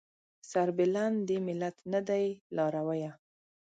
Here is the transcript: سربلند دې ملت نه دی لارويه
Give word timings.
سربلند 0.51 1.17
دې 1.27 1.37
ملت 1.47 1.75
نه 1.93 1.99
دی 2.07 2.25
لارويه 2.55 3.11